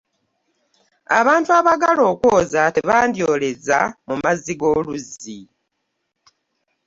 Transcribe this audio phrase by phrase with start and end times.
[1.19, 5.39] Abantu abaagala okwoza tebandyolezza mu mazzi g'oluzzi.